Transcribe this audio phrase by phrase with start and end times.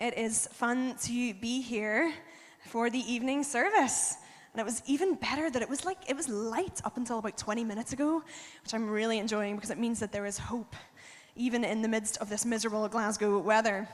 [0.00, 2.10] It is fun to be here
[2.68, 4.16] for the evening service.
[4.54, 7.36] And it was even better that it was like it was light up until about
[7.36, 8.22] 20 minutes ago,
[8.62, 10.74] which I'm really enjoying because it means that there is hope
[11.36, 13.86] even in the midst of this miserable Glasgow weather.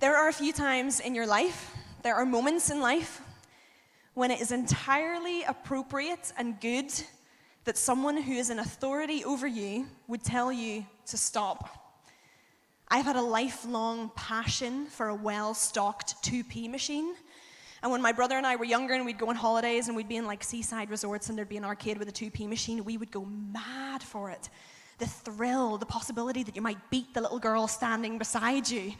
[0.00, 3.22] There are a few times in your life, there are moments in life
[4.12, 6.92] when it is entirely appropriate and good
[7.64, 11.81] that someone who is in authority over you would tell you to stop.
[12.92, 17.14] I've had a lifelong passion for a well stocked 2p machine.
[17.82, 20.10] And when my brother and I were younger and we'd go on holidays and we'd
[20.10, 22.98] be in like seaside resorts and there'd be an arcade with a 2p machine, we
[22.98, 24.50] would go mad for it.
[24.98, 28.92] The thrill, the possibility that you might beat the little girl standing beside you.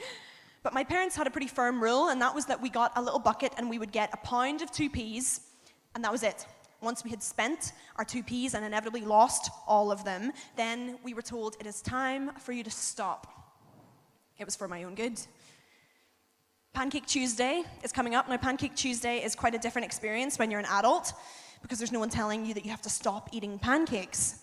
[0.62, 3.02] But my parents had a pretty firm rule, and that was that we got a
[3.02, 5.42] little bucket and we would get a pound of 2p's,
[5.94, 6.46] and that was it.
[6.80, 11.20] Once we had spent our 2p's and inevitably lost all of them, then we were
[11.20, 13.41] told it is time for you to stop.
[14.42, 15.20] It was for my own good.
[16.74, 18.28] Pancake Tuesday is coming up.
[18.28, 21.12] Now, Pancake Tuesday is quite a different experience when you're an adult
[21.62, 24.40] because there's no one telling you that you have to stop eating pancakes.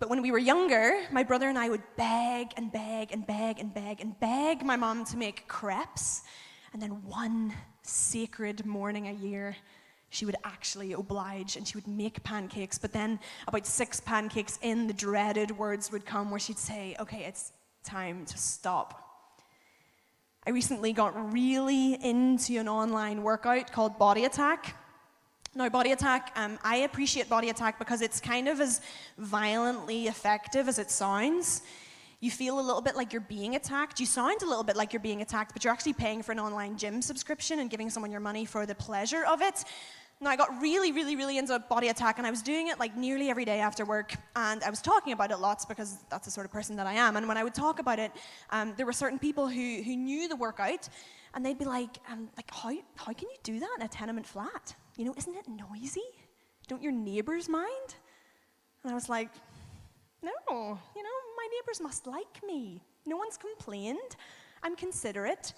[0.00, 3.60] But when we were younger, my brother and I would beg and beg and beg
[3.60, 6.22] and beg and beg my mom to make crepes.
[6.72, 7.52] And then one
[7.82, 9.54] sacred morning a year,
[10.08, 12.78] she would actually oblige and she would make pancakes.
[12.78, 17.22] But then, about six pancakes in, the dreaded words would come where she'd say, Okay,
[17.26, 17.52] it's
[17.84, 19.09] time to stop.
[20.46, 24.74] I recently got really into an online workout called Body Attack.
[25.54, 28.80] Now, Body Attack, um, I appreciate Body Attack because it's kind of as
[29.18, 31.60] violently effective as it sounds.
[32.20, 34.00] You feel a little bit like you're being attacked.
[34.00, 36.40] You sound a little bit like you're being attacked, but you're actually paying for an
[36.40, 39.64] online gym subscription and giving someone your money for the pleasure of it.
[40.22, 42.94] Now, I got really, really, really into body attack, and I was doing it like
[42.94, 46.30] nearly every day after work, and I was talking about it lots because that's the
[46.30, 47.16] sort of person that I am.
[47.16, 48.12] And when I would talk about it,
[48.50, 50.90] um, there were certain people who, who knew the workout,
[51.32, 54.26] and they'd be like, um, like how, how can you do that in a tenement
[54.26, 54.74] flat?
[54.98, 56.02] You know, isn't it noisy?
[56.68, 57.94] Don't your neighbors mind?
[58.84, 59.30] And I was like,
[60.22, 60.30] no,
[60.96, 62.82] you know, my neighbors must like me.
[63.06, 64.16] No one's complained.
[64.62, 65.54] I'm considerate.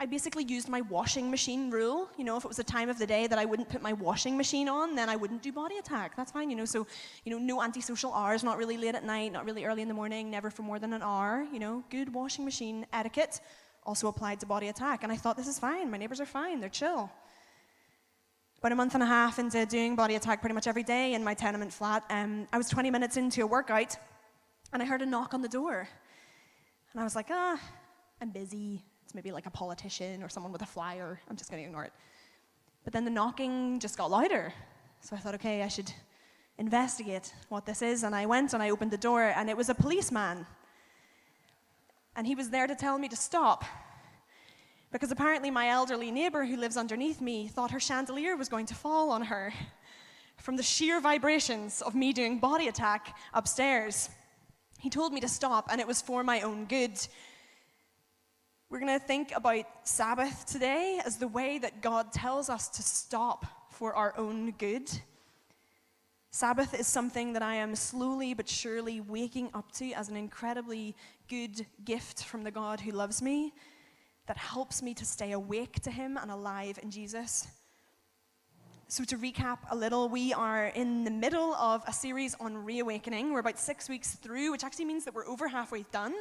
[0.00, 2.08] I basically used my washing machine rule.
[2.18, 3.92] You know, if it was a time of the day that I wouldn't put my
[3.92, 6.16] washing machine on, then I wouldn't do body attack.
[6.16, 6.64] That's fine, you know.
[6.64, 6.86] So,
[7.24, 9.94] you know, no antisocial hours, not really late at night, not really early in the
[9.94, 11.46] morning, never for more than an hour.
[11.52, 13.40] You know, good washing machine etiquette
[13.86, 15.04] also applied to body attack.
[15.04, 15.92] And I thought, this is fine.
[15.92, 16.58] My neighbors are fine.
[16.58, 17.08] They're chill.
[18.58, 21.22] About a month and a half into doing body attack pretty much every day in
[21.22, 23.96] my tenement flat, um, I was 20 minutes into a workout
[24.72, 25.86] and I heard a knock on the door.
[26.92, 27.60] And I was like, ah,
[28.20, 28.82] I'm busy
[29.14, 31.20] maybe like a politician or someone with a flyer.
[31.28, 31.92] I'm just going to ignore it.
[32.82, 34.52] But then the knocking just got louder.
[35.00, 35.90] So I thought, okay, I should
[36.58, 38.02] investigate what this is.
[38.02, 40.46] And I went and I opened the door, and it was a policeman.
[42.16, 43.64] And he was there to tell me to stop.
[44.92, 48.74] Because apparently, my elderly neighbor who lives underneath me thought her chandelier was going to
[48.74, 49.52] fall on her
[50.38, 54.10] from the sheer vibrations of me doing body attack upstairs.
[54.78, 56.98] He told me to stop, and it was for my own good.
[58.70, 62.82] We're going to think about Sabbath today as the way that God tells us to
[62.82, 64.90] stop for our own good.
[66.30, 70.96] Sabbath is something that I am slowly but surely waking up to as an incredibly
[71.28, 73.52] good gift from the God who loves me
[74.26, 77.46] that helps me to stay awake to Him and alive in Jesus.
[78.86, 83.32] So, to recap a little, we are in the middle of a series on reawakening.
[83.32, 86.14] We're about six weeks through, which actually means that we're over halfway done,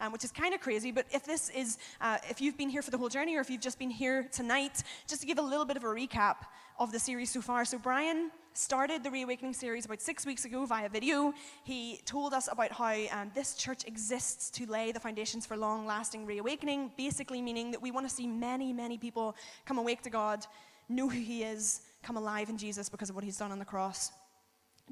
[0.00, 0.90] um, which is kind of crazy.
[0.90, 3.50] But if this is, uh, if you've been here for the whole journey or if
[3.50, 6.36] you've just been here tonight, just to give a little bit of a recap
[6.78, 7.66] of the series so far.
[7.66, 11.34] So, Brian started the Reawakening series about six weeks ago via video.
[11.64, 15.84] He told us about how um, this church exists to lay the foundations for long
[15.84, 20.10] lasting reawakening, basically meaning that we want to see many, many people come awake to
[20.10, 20.46] God,
[20.88, 23.64] know who He is come alive in Jesus because of what he's done on the
[23.64, 24.12] cross.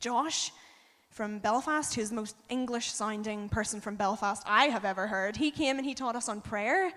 [0.01, 0.51] Josh
[1.11, 5.53] from Belfast, who's the most English sounding person from Belfast I have ever heard, he
[5.53, 6.93] came and he taught us on prayer.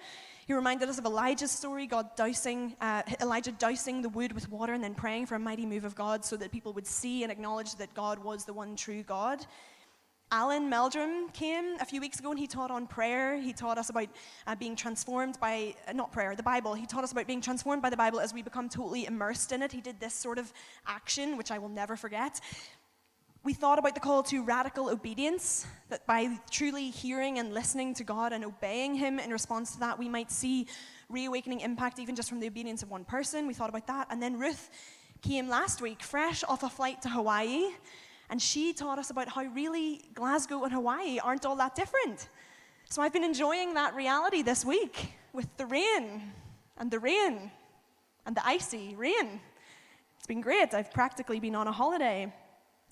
[0.47, 4.73] He reminded us of Elijah's story, God dousing, uh, Elijah dousing the wood with water
[4.73, 7.31] and then praying for a mighty move of God so that people would see and
[7.31, 9.45] acknowledge that God was the one true God.
[10.29, 13.37] Alan Meldrum came a few weeks ago and he taught on prayer.
[13.37, 14.09] He taught us about
[14.45, 16.73] uh, being transformed by, uh, not prayer, the Bible.
[16.73, 19.61] He taught us about being transformed by the Bible as we become totally immersed in
[19.61, 19.71] it.
[19.71, 20.51] He did this sort of
[20.85, 22.41] action, which I will never forget.
[23.45, 28.03] We thought about the call to radical obedience, that by truly hearing and listening to
[28.03, 30.67] God and obeying Him in response to that, we might see
[31.07, 33.47] reawakening impact even just from the obedience of one person.
[33.47, 34.07] We thought about that.
[34.09, 34.69] And then Ruth
[35.21, 37.69] came last week, fresh off a flight to Hawaii
[38.29, 42.29] and she taught us about how really Glasgow and Hawaii aren't all that different.
[42.89, 46.33] So I've been enjoying that reality this week with the rain
[46.77, 47.51] and the rain
[48.25, 49.39] and the icy rain.
[50.17, 50.73] It's been great.
[50.73, 52.33] I've practically been on a holiday.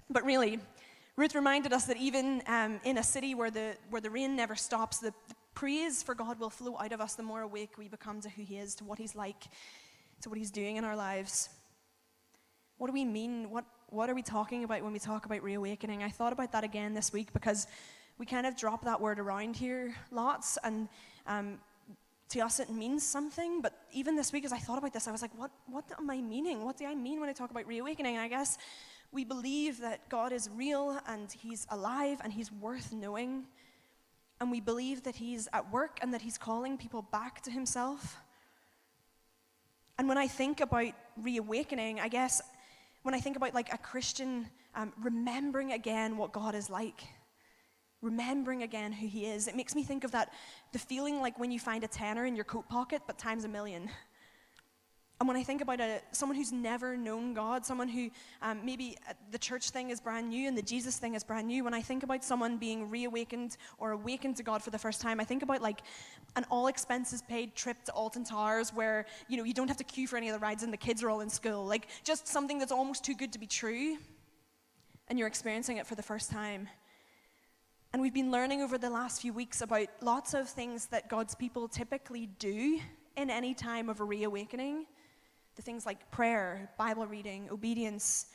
[0.10, 0.60] But really,
[1.18, 4.56] Ruth reminded us that even um, in a city where the, where the rain never
[4.56, 7.88] stops, the, the praise for God will flow out of us the more awake we
[7.88, 9.46] become to who He is, to what He's like,
[10.22, 11.50] to what He's doing in our lives.
[12.78, 13.50] What do we mean?
[13.50, 16.04] What, what are we talking about when we talk about reawakening?
[16.04, 17.68] I thought about that again this week because
[18.18, 20.90] we kind of drop that word around here lots, and
[21.26, 21.58] um,
[22.30, 23.62] to us it means something.
[23.62, 26.10] But even this week, as I thought about this, I was like, what, what am
[26.10, 26.66] I meaning?
[26.66, 28.16] What do I mean when I talk about reawakening?
[28.16, 28.58] And I guess
[29.14, 33.46] we believe that God is real and He's alive and He's worth knowing.
[34.42, 38.18] And we believe that He's at work and that He's calling people back to Himself.
[39.98, 42.42] And when I think about reawakening, I guess
[43.06, 47.04] when I think about like a Christian um, remembering again what God is like,
[48.02, 50.34] remembering again who He is, it makes me think of that
[50.74, 53.48] the feeling like when you find a tenner in your coat pocket, but times a
[53.48, 53.92] million.
[55.20, 58.10] And when I think about a, someone who's never known God, someone who
[58.42, 61.48] um, maybe uh, the church thing is brand new and the Jesus thing is brand
[61.48, 65.00] new, when I think about someone being reawakened or awakened to God for the first
[65.00, 65.84] time, I think about like
[66.36, 69.86] an all expenses paid trip to Alton Towers where you know you don't have to
[69.86, 72.28] queue for any of the rides and the kids are all in school, like just
[72.28, 73.98] something that's almost too good to be true,
[75.08, 76.68] and you're experiencing it for the first time.
[77.94, 81.36] And we've been learning over the last few weeks about lots of things that God's
[81.36, 82.82] people typically do
[83.16, 84.88] in any time of a reawakening
[85.56, 88.28] the things like prayer, Bible reading, obedience.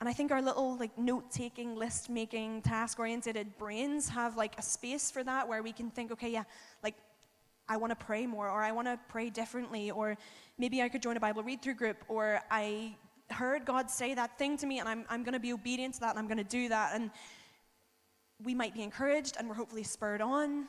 [0.00, 5.24] And I think our little like note-taking, list-making, task-oriented brains have like a space for
[5.24, 6.44] that where we can think, okay, yeah,
[6.82, 6.94] like
[7.68, 10.16] I want to pray more, or I want to pray differently, or
[10.58, 12.96] maybe I could join a Bible read-through group, or I
[13.30, 16.00] heard God say that thing to me, and I'm I'm going to be obedient to
[16.00, 17.10] that, and I'm going to do that, and
[18.44, 20.66] we might be encouraged, and we're hopefully spurred on,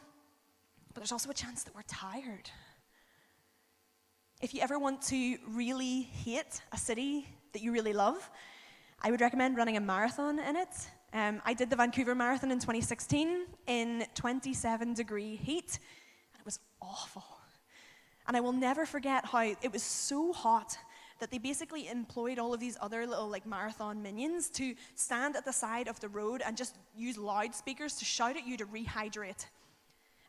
[0.93, 2.49] but there's also a chance that we're tired
[4.39, 8.29] if you ever want to really hate a city that you really love,
[9.01, 10.69] I would recommend running a marathon in it.
[11.13, 15.79] Um, I did the Vancouver Marathon in 2016 in 27 degree heat,
[16.33, 17.23] and it was awful.
[18.27, 20.77] And I will never forget how it was so hot
[21.19, 25.45] that they basically employed all of these other little like marathon minions to stand at
[25.45, 29.47] the side of the road and just use loudspeakers to shout at you to rehydrate.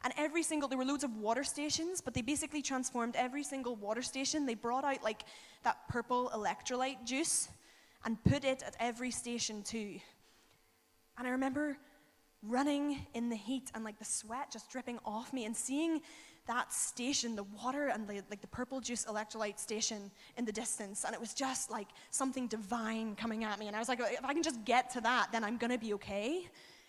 [0.04, 3.74] And every single, there were loads of water stations, but they basically transformed every single
[3.74, 4.46] water station.
[4.46, 5.24] They brought out like
[5.64, 7.48] that purple electrolyte juice
[8.04, 9.98] and put it at every station too.
[11.18, 11.76] And I remember
[12.42, 16.00] running in the heat and like the sweat just dripping off me and seeing
[16.46, 21.04] that station, the water and the, like the purple juice electrolyte station in the distance.
[21.04, 23.66] And it was just like something divine coming at me.
[23.66, 25.78] And I was like, if I can just get to that, then I'm going to
[25.78, 26.48] be okay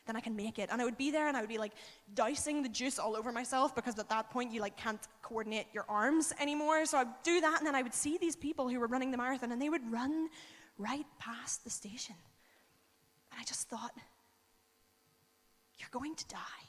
[0.10, 0.70] then I can make it.
[0.72, 1.74] And I would be there and I would be like
[2.16, 5.86] dousing the juice all over myself because at that point you like can't coordinate your
[5.88, 6.88] arms anymore.
[6.88, 9.18] So I'd do that and then I would see these people who were running the
[9.18, 10.30] marathon and they would run
[10.80, 12.16] right past the station.
[13.32, 13.92] And I just thought,
[15.78, 16.64] you're going to die.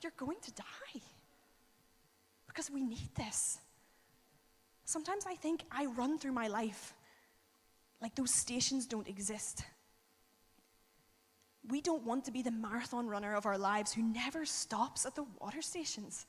[0.00, 1.00] You're going to die.
[2.46, 3.58] Because we need this.
[4.84, 6.94] Sometimes I think I run through my life
[8.00, 9.64] like those stations don't exist
[11.68, 15.14] we don't want to be the marathon runner of our lives who never stops at
[15.14, 16.26] the water stations.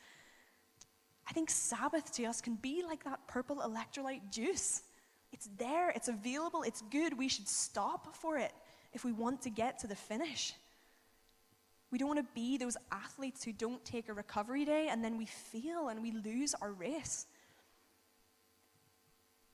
[1.27, 4.83] I think Sabbath to us can be like that purple electrolyte juice.
[5.31, 7.17] It's there, it's available, it's good.
[7.17, 8.51] We should stop for it
[8.93, 10.53] if we want to get to the finish.
[11.91, 15.17] We don't want to be those athletes who don't take a recovery day and then
[15.17, 17.27] we fail and we lose our race.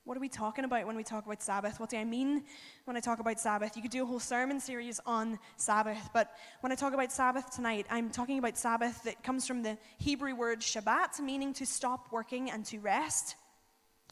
[0.08, 1.82] What are we talking about when we talk about Sabbath?
[1.82, 2.44] What do I mean
[2.86, 3.76] when I talk about Sabbath?
[3.76, 7.54] You could do a whole sermon series on Sabbath, but when I talk about Sabbath
[7.54, 12.08] tonight, I'm talking about Sabbath that comes from the Hebrew word Shabbat, meaning to stop
[12.10, 13.36] working and to rest.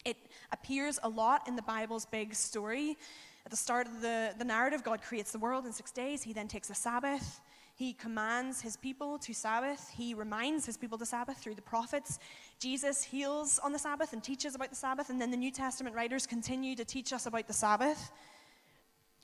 [0.04, 0.18] It
[0.52, 2.98] appears a lot in the Bible's big story.
[3.46, 6.22] At the start of the, the narrative, God creates the world in six days.
[6.22, 7.40] He then takes a Sabbath.
[7.74, 9.90] He commands his people to Sabbath.
[9.96, 12.20] He reminds his people to Sabbath through the prophets.
[12.60, 15.96] Jesus heals on the Sabbath and teaches about the Sabbath, and then the New Testament
[15.96, 18.12] writers continue to teach us about the Sabbath.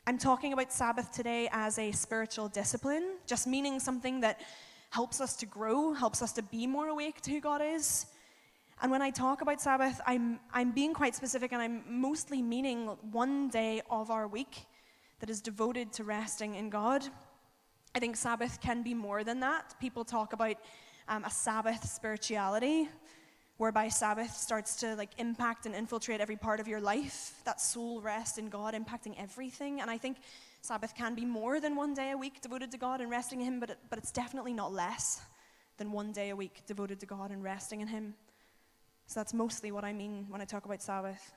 [0.06, 4.42] I'm talking about Sabbath today as a spiritual discipline, just meaning something that
[4.90, 8.08] helps us to grow, helps us to be more awake to who God is.
[8.82, 12.88] And when I talk about Sabbath, I'm, I'm being quite specific and I'm mostly meaning
[13.12, 14.66] one day of our week
[15.20, 17.06] that is devoted to resting in God.
[17.96, 19.76] I think Sabbath can be more than that.
[19.80, 20.58] People talk about
[21.08, 22.90] um, a Sabbath spirituality,
[23.58, 27.42] whereby Sabbath starts to like impact and infiltrate every part of your life.
[27.46, 29.82] That soul rest in God impacting everything.
[29.82, 30.18] And I think
[30.62, 33.48] Sabbath can be more than one day a week devoted to God and resting in
[33.48, 35.22] Him, but, it, but it's definitely not less.
[35.82, 38.14] than one day a week devoted to God and resting in Him.
[39.08, 41.34] So that's mostly what I mean when I talk about Sabbath.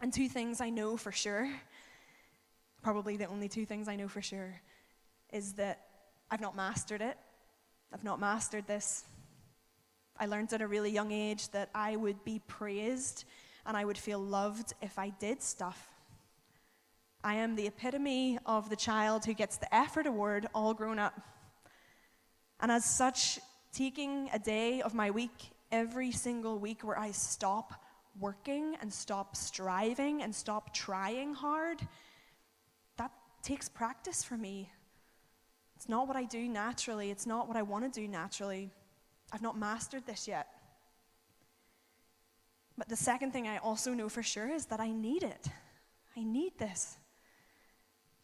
[0.00, 1.48] And two things I know for sure,
[2.82, 4.60] probably the only two things I know for sure,
[5.32, 5.86] is that
[6.28, 7.16] I've not mastered it.
[7.92, 9.04] I've not mastered this.
[10.22, 13.24] I learned at a really young age that I would be praised
[13.66, 15.88] and I would feel loved if I did stuff.
[17.24, 21.20] I am the epitome of the child who gets the effort award all grown up.
[22.60, 23.40] And as such,
[23.72, 27.82] taking a day of my week every single week where I stop
[28.20, 31.80] working and stop striving and stop trying hard,
[32.96, 33.10] that
[33.42, 34.70] takes practice for me.
[35.74, 38.70] It's not what I do naturally, it's not what I want to do naturally.
[39.32, 40.48] I've not mastered this yet.
[42.76, 45.48] But the second thing I also know for sure is that I need it.
[46.16, 46.96] I need this.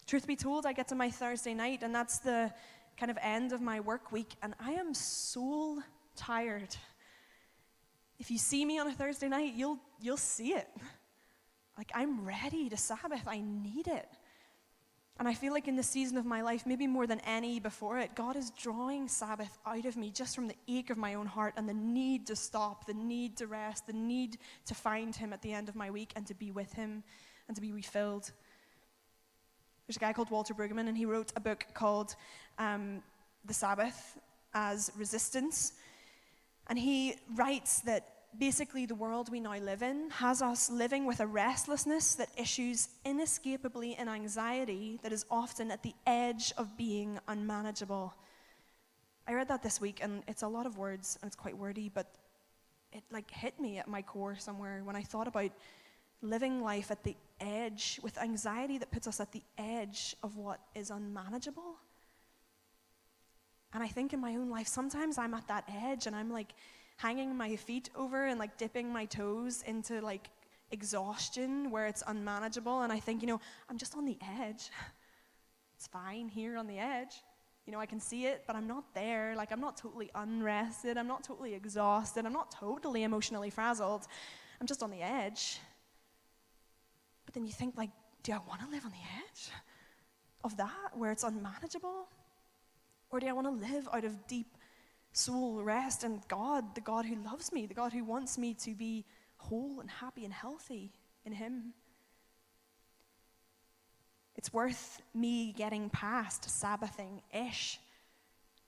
[0.05, 2.51] Truth be told, I get to my Thursday night, and that's the
[2.97, 5.81] kind of end of my work week, and I am so
[6.15, 6.75] tired.
[8.19, 10.67] If you see me on a Thursday night, you'll, you'll see it.
[11.77, 13.25] Like, I'm ready to Sabbath.
[13.25, 14.09] I need it.
[15.19, 17.99] And I feel like in this season of my life, maybe more than any before
[17.99, 21.25] it, God is drawing Sabbath out of me just from the ache of my own
[21.25, 25.33] heart and the need to stop, the need to rest, the need to find Him
[25.33, 27.03] at the end of my week and to be with Him
[27.49, 28.31] and to be refilled.
[29.87, 32.15] There's a guy called Walter Brueggemann, and he wrote a book called
[32.57, 33.03] um,
[33.43, 34.17] The Sabbath
[34.53, 35.73] as Resistance.
[36.67, 41.19] And he writes that basically the world we now live in has us living with
[41.19, 47.19] a restlessness that issues inescapably in anxiety that is often at the edge of being
[47.27, 48.13] unmanageable.
[49.27, 51.89] I read that this week, and it's a lot of words, and it's quite wordy,
[51.93, 52.07] but
[52.91, 55.51] it like hit me at my core somewhere when I thought about
[56.21, 60.59] living life at the edge, with anxiety that puts us at the edge of what
[60.75, 61.75] is unmanageable.
[63.73, 66.53] And I think in my own life, sometimes I'm at that edge and I'm like
[66.99, 70.29] hanging my feet over and like dipping my toes into like
[70.71, 72.81] exhaustion where it's unmanageable.
[72.81, 73.39] And I think, you know,
[73.69, 74.69] I'm just on the edge.
[75.75, 77.23] It's fine here on the edge.
[77.65, 79.33] You know, I can see it, but I'm not there.
[79.37, 80.97] Like, I'm not totally unrested.
[80.97, 82.25] I'm not totally exhausted.
[82.25, 84.05] I'm not totally emotionally frazzled.
[84.59, 85.61] I'm just on the edge.
[87.25, 87.91] But then you think, like,
[88.23, 89.51] do I want to live on the edge
[90.43, 92.09] of that where it's unmanageable?
[93.09, 94.57] Or do I want to live out of deep
[95.11, 98.75] soul rest and God, the God who loves me, the God who wants me to
[98.75, 99.05] be
[99.37, 100.91] whole and happy and healthy
[101.25, 101.73] in Him?
[104.35, 107.77] It's worth me getting past Sabbathing ish,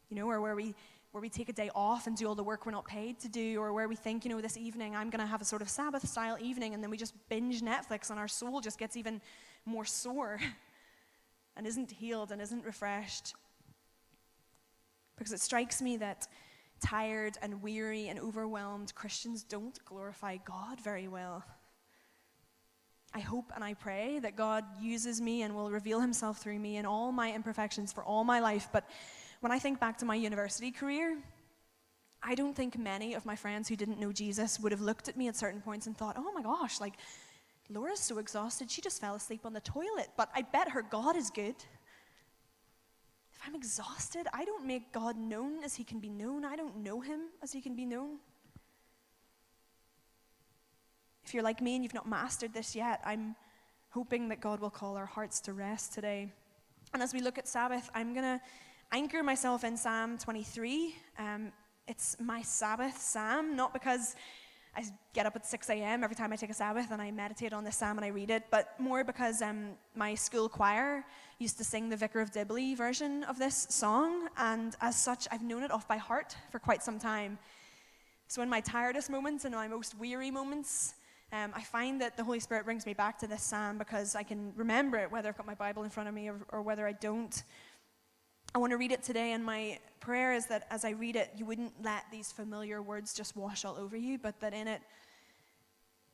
[0.10, 0.75] you know, or where we
[1.12, 3.27] where we take a day off and do all the work we're not paid to
[3.27, 5.62] do, or where we think, you know, this evening I'm going to have a sort
[5.62, 8.95] of Sabbath style evening, and then we just binge Netflix and our soul just gets
[8.95, 9.21] even
[9.65, 10.39] more sore
[11.57, 13.33] and isn't healed and isn't refreshed.
[15.21, 16.27] Because it strikes me that
[16.83, 21.43] tired and weary and overwhelmed Christians don't glorify God very well.
[23.13, 26.77] I hope and I pray that God uses me and will reveal himself through me
[26.77, 28.89] in all my imperfections for all my life, but
[29.41, 31.19] when I think back to my university career,
[32.23, 35.15] I don't think many of my friends who didn't know Jesus would have looked at
[35.15, 36.95] me at certain points and thought, oh my gosh, like,
[37.69, 40.09] Laura's so exhausted, she just fell asleep on the toilet.
[40.17, 41.55] But I bet her God is good.
[43.45, 46.45] I'm exhausted, I don't make God known as he can be known.
[46.45, 48.17] I don't know him as he can be known.
[51.25, 53.36] If you're like me and you've not mastered this yet, I'm
[53.89, 56.31] hoping that God will call our hearts to rest today.
[56.93, 58.41] And as we look at Sabbath, I'm going to
[58.91, 60.95] anchor myself in Psalm 23.
[61.17, 61.51] Um,
[61.88, 64.15] it's my Sabbath psalm, not because
[64.75, 66.03] I get up at 6 a.m.
[66.03, 68.29] every time I take a Sabbath and I meditate on this psalm and I read
[68.29, 71.03] it, but more because um, my school choir
[71.39, 75.43] used to sing the Vicar of Dibley version of this song, and as such, I've
[75.43, 77.37] known it off by heart for quite some time.
[78.27, 80.93] So, in my tiredest moments and my most weary moments,
[81.33, 84.23] um, I find that the Holy Spirit brings me back to this psalm because I
[84.23, 86.87] can remember it, whether I've got my Bible in front of me or, or whether
[86.87, 87.43] I don't.
[88.53, 91.31] I want to read it today, and my prayer is that as I read it,
[91.38, 94.81] you wouldn't let these familiar words just wash all over you, but that in it,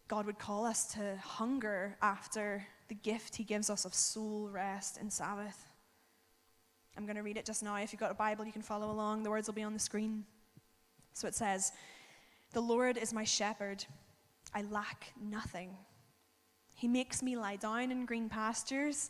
[0.08, 4.98] God would call us to hunger after the gift He gives us of soul rest
[4.98, 5.66] and Sabbath.
[6.96, 7.76] I'm going to read it just now.
[7.78, 9.24] If you've got a Bible, you can follow along.
[9.24, 10.24] The words will be on the screen.
[11.14, 11.72] So it says,
[12.54, 13.84] The Lord is my shepherd,
[14.54, 15.76] I lack nothing.
[16.76, 19.10] He makes me lie down in green pastures.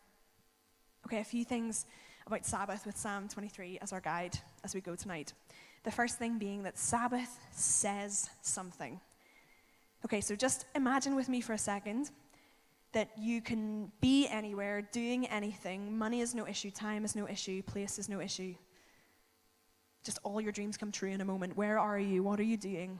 [1.05, 1.85] Okay, a few things
[2.27, 5.33] about Sabbath with Psalm 23 as our guide as we go tonight.
[5.83, 8.99] The first thing being that Sabbath says something.
[10.05, 12.11] Okay, so just imagine with me for a second
[12.93, 15.97] that you can be anywhere, doing anything.
[15.97, 18.53] Money is no issue, time is no issue, place is no issue.
[20.03, 21.55] Just all your dreams come true in a moment.
[21.55, 22.23] Where are you?
[22.23, 22.99] What are you doing?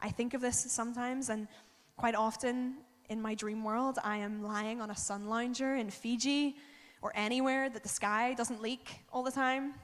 [0.00, 1.48] I think of this sometimes, and
[1.96, 2.76] quite often
[3.08, 6.56] in my dream world, I am lying on a sun lounger in Fiji
[7.02, 9.74] or anywhere that the sky doesn't leak all the time.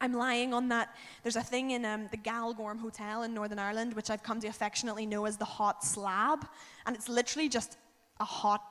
[0.00, 0.96] I'm lying on that.
[1.22, 4.48] There's a thing in um, the Galgorm Hotel in Northern Ireland, which I've come to
[4.48, 6.46] affectionately know as the hot slab.
[6.86, 7.78] And it's literally just
[8.20, 8.62] a hot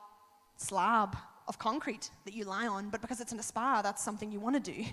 [0.56, 1.16] slab
[1.48, 2.90] of concrete that you lie on.
[2.90, 4.84] But because it's in a spa, that's something you want to do.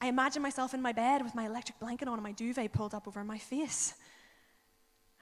[0.00, 2.94] I imagine myself in my bed with my electric blanket on and my duvet pulled
[2.94, 3.94] up over my face.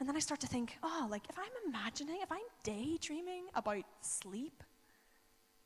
[0.00, 3.84] And then I start to think, oh, like if I'm imagining, if I'm daydreaming about
[4.00, 4.64] sleep,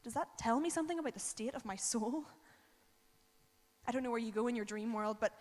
[0.03, 2.25] does that tell me something about the state of my soul?
[3.87, 5.33] I don't know where you go in your dream world, but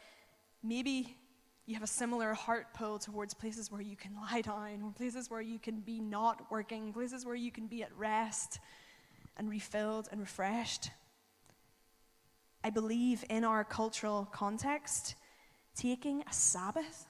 [0.62, 1.18] maybe
[1.66, 5.42] you have a similar heart pull towards places where you can lie down, places where
[5.42, 8.60] you can be not working, places where you can be at rest
[9.38, 10.92] and refilled and refreshed.
[12.64, 15.16] I believe in our cultural context,
[15.76, 17.08] taking a Sabbath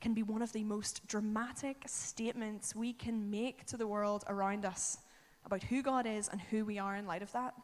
[0.00, 4.64] can be one of the most dramatic statements we can make to the world around
[4.64, 4.98] us
[5.44, 7.54] about who God is and who we are in light of that.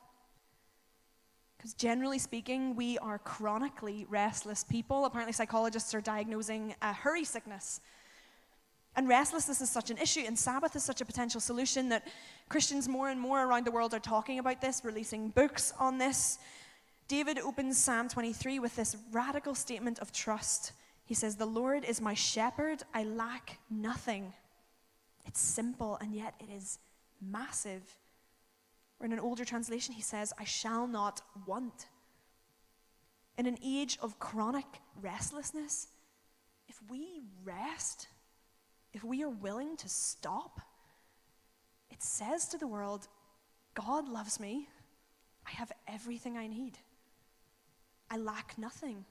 [1.57, 5.05] Because generally speaking, we are chronically restless people.
[5.05, 7.81] Apparently, psychologists are diagnosing a hurry sickness.
[8.95, 12.09] And restlessness is such an issue, and Sabbath is such a potential solution that
[12.49, 16.38] Christians more and more around the world are talking about this, releasing books on this.
[17.09, 20.73] David opens Psalm 23 with this radical statement of trust.
[21.07, 24.33] He says, The Lord is my shepherd, I lack nothing.
[25.25, 26.79] It's simple, and yet it is
[27.23, 27.83] massive.
[29.01, 31.87] Or in an older translation, he says, I shall not want.
[33.38, 34.66] In an age of chronic
[35.01, 35.88] restlessness,
[36.69, 38.09] if we rest,
[38.92, 40.61] if we are willing to stop,
[41.90, 43.07] it says to the world,
[43.75, 44.69] God loves me.
[45.47, 46.79] I have everything I need.
[48.11, 49.05] I lack nothing.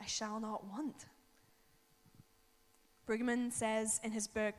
[0.00, 1.06] I shall not want.
[3.06, 4.54] Brueggemann says in his book,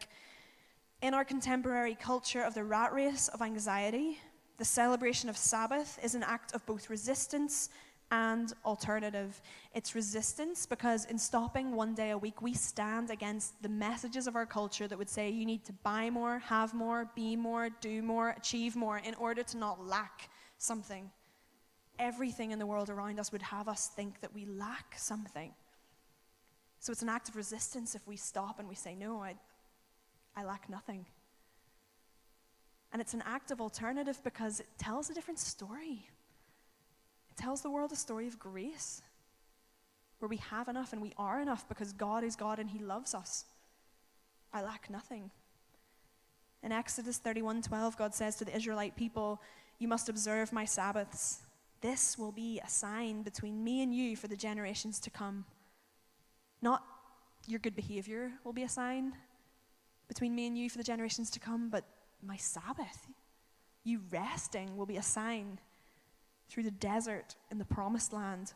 [1.01, 4.19] in our contemporary culture of the rat race of anxiety,
[4.57, 7.69] the celebration of Sabbath is an act of both resistance
[8.11, 9.41] and alternative.
[9.73, 14.35] It's resistance because in stopping one day a week, we stand against the messages of
[14.35, 18.01] our culture that would say you need to buy more, have more, be more, do
[18.01, 21.09] more, achieve more in order to not lack something.
[21.99, 25.53] Everything in the world around us would have us think that we lack something.
[26.79, 29.35] So it's an act of resistance if we stop and we say, No, I,
[30.35, 31.05] I lack nothing.
[32.91, 36.07] And it's an act of alternative because it tells a different story.
[37.29, 39.01] It tells the world a story of grace,
[40.19, 43.13] where we have enough and we are enough because God is God and He loves
[43.13, 43.45] us.
[44.53, 45.31] I lack nothing.
[46.63, 49.41] In Exodus 31:12, God says to the Israelite people,
[49.77, 51.41] "You must observe my Sabbaths.
[51.85, 55.45] This will be a sign between me and you for the generations to come."
[56.59, 56.83] Not
[57.45, 59.15] your good behavior will be a sign,
[60.07, 61.85] between me and you for the generations to come, but
[62.23, 63.07] my Sabbath,
[63.83, 65.59] you resting, will be a sign
[66.47, 68.55] through the desert in the promised land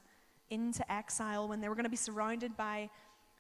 [0.50, 2.90] into exile when they were going to be surrounded by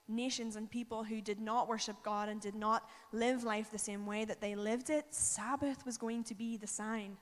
[0.07, 4.05] nations and people who did not worship God and did not live life the same
[4.05, 5.15] way that they lived it.
[5.15, 7.17] Sabbath was going to be the sign.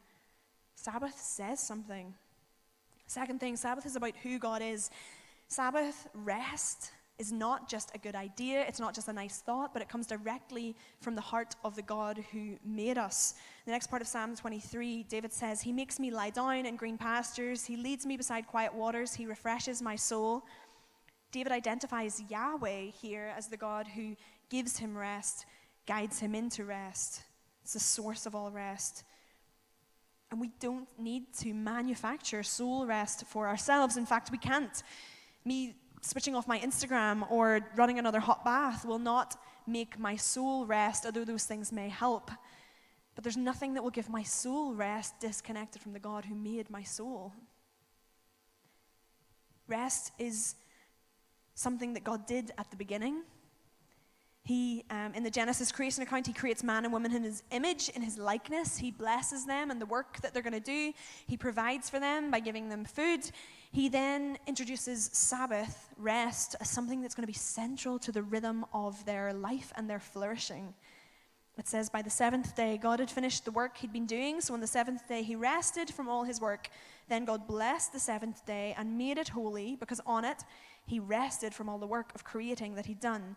[0.76, 2.14] Sabbath says something.
[3.08, 4.92] Second thing, Sabbath is about who God is.
[5.48, 9.82] Sabbath, rest, is not just a good idea, it's not just a nice thought, but
[9.82, 13.34] it comes directly from the heart of the God who made us.
[13.66, 16.98] The next part of Psalm 23, David says, He makes me lie down in green
[16.98, 20.44] pastures, He leads me beside quiet waters, He refreshes my soul.
[21.32, 24.16] David identifies Yahweh here as the God who
[24.50, 25.46] gives him rest,
[25.86, 27.24] guides him into rest.
[27.64, 29.04] It's the source of all rest.
[30.30, 33.98] And we don't need to manufacture soul rest for ourselves.
[33.98, 34.84] In fact, we can't.
[35.46, 39.36] Me switching off my Instagram or running another hot bath will not
[39.66, 42.32] make my soul rest, although those things may help.
[43.16, 46.70] But there's nothing that will give my soul rest disconnected from the God who made
[46.70, 47.34] my soul.
[49.68, 50.56] Rest is
[51.56, 53.24] something that God did at the beginning.
[54.48, 57.90] He, um, in the Genesis creation account, he creates man and woman in his image,
[57.90, 58.78] in his likeness.
[58.78, 60.94] He blesses them and the work that they're going to do.
[61.28, 63.30] He provides for them by giving them food.
[63.74, 68.66] He then introduces Sabbath, rest, as something that's going to be central to the rhythm
[68.74, 70.74] of their life and their flourishing.
[71.58, 74.54] It says, By the seventh day, God had finished the work he'd been doing, so
[74.54, 76.70] on the seventh day, he rested from all his work.
[77.10, 80.46] Then God blessed the seventh day and made it holy, because on it,
[80.86, 83.36] he rested from all the work of creating that he'd done.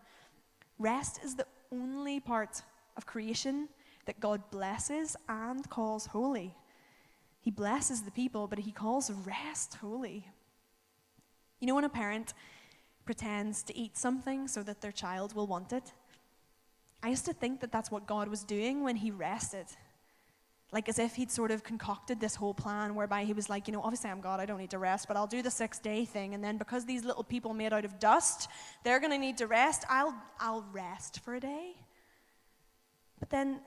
[0.81, 2.63] Rest is the only part
[2.97, 3.69] of creation
[4.07, 6.55] that God blesses and calls holy.
[7.39, 10.25] He blesses the people, but he calls rest holy.
[11.59, 12.33] You know, when a parent
[13.05, 15.93] pretends to eat something so that their child will want it,
[17.03, 19.67] I used to think that that's what God was doing when he rested.
[20.71, 23.73] Like as if he'd sort of concocted this whole plan whereby he was like, you
[23.73, 26.05] know, obviously I'm God, I don't need to rest, but I'll do the six day
[26.05, 26.33] thing.
[26.33, 28.49] And then because these little people made out of dust,
[28.83, 31.75] they're going to need to rest, I'll, I'll rest for a day.
[33.19, 33.59] But then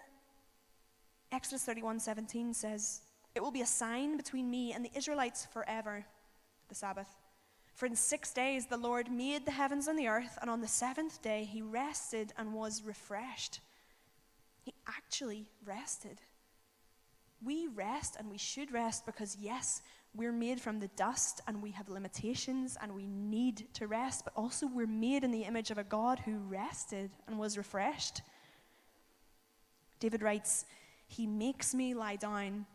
[1.31, 3.03] Exodus 31 17 says,
[3.35, 6.07] It will be a sign between me and the Israelites forever,
[6.69, 7.09] the Sabbath.
[7.75, 10.69] For in six days the Lord made the heavens and the earth, and on the
[10.69, 13.61] seventh day he rested and was refreshed.
[14.62, 16.21] He actually rested
[17.42, 19.83] we rest and we should rest because, yes,
[20.14, 24.33] we're made from the dust and we have limitations and we need to rest, but
[24.37, 28.23] also we're made in the image of a God who rested and was refreshed.
[29.99, 30.66] David writes,
[31.09, 32.66] He makes me lie down.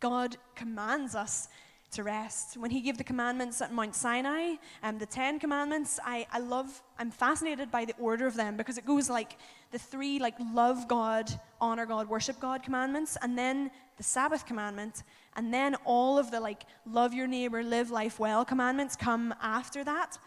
[0.00, 1.48] God commands us
[1.92, 2.56] to rest.
[2.56, 6.82] When he gave the commandments at Mount Sinai, um, the Ten Commandments, I, I love,
[6.98, 9.38] I'm fascinated by the order of them because it goes like
[9.70, 15.02] the three, like love God, honor God, worship God commandments, and then the Sabbath commandment,
[15.36, 19.82] and then all of the like love your neighbor, live life well commandments come after
[19.84, 20.18] that.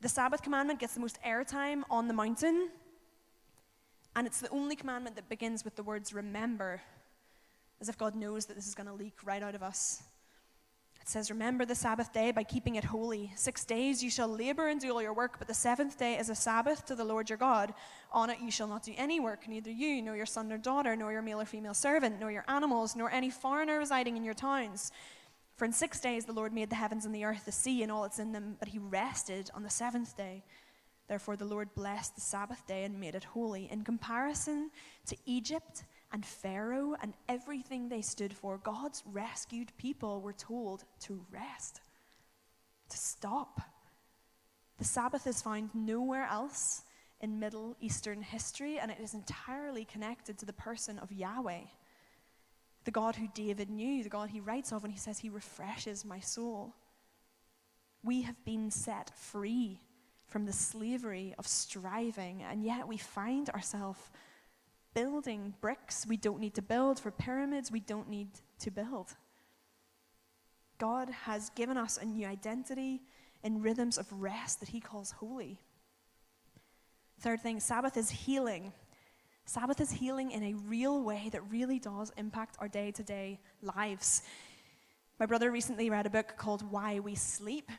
[0.00, 2.68] The Sabbath commandment gets the most airtime on the mountain,
[4.16, 6.80] and it's the only commandment that begins with the words remember,
[7.80, 10.02] as if God knows that this is going to leak right out of us.
[11.00, 13.32] It says, Remember the Sabbath day by keeping it holy.
[13.34, 16.28] Six days you shall labor and do all your work, but the seventh day is
[16.28, 17.72] a Sabbath to the Lord your God.
[18.12, 20.94] On it you shall not do any work, neither you, nor your son or daughter,
[20.94, 24.34] nor your male or female servant, nor your animals, nor any foreigner residing in your
[24.34, 24.92] towns.
[25.56, 27.90] For in six days the Lord made the heavens and the earth, the sea, and
[27.90, 30.44] all that's in them, but he rested on the seventh day.
[31.08, 33.68] Therefore the Lord blessed the Sabbath day and made it holy.
[33.70, 34.70] In comparison
[35.06, 41.24] to Egypt, and Pharaoh and everything they stood for, God's rescued people were told to
[41.30, 41.80] rest,
[42.88, 43.60] to stop.
[44.78, 46.82] The Sabbath is found nowhere else
[47.20, 51.64] in Middle Eastern history, and it is entirely connected to the person of Yahweh,
[52.84, 56.04] the God who David knew, the God he writes of when he says, He refreshes
[56.04, 56.74] my soul.
[58.02, 59.80] We have been set free
[60.26, 64.00] from the slavery of striving, and yet we find ourselves
[64.94, 68.28] building bricks we don't need to build, for pyramids we don't need
[68.60, 69.16] to build.
[70.78, 73.02] God has given us a new identity
[73.42, 75.58] in rhythms of rest that He calls holy.
[77.20, 78.72] Third thing, Sabbath is healing.
[79.44, 83.40] Sabbath is healing in a real way that really does impact our day to day
[83.62, 84.22] lives.
[85.18, 87.70] My brother recently read a book called Why We Sleep.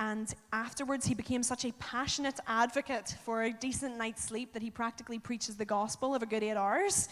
[0.00, 4.70] And afterwards, he became such a passionate advocate for a decent night's sleep that he
[4.70, 7.10] practically preaches the gospel of a good eight hours.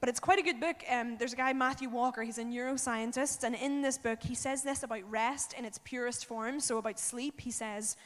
[0.00, 0.82] But it's quite a good book.
[0.90, 4.64] Um, there's a guy, Matthew Walker, he's a neuroscientist, and in this book, he says
[4.64, 6.58] this about rest in its purest form.
[6.58, 7.96] So, about sleep, he says,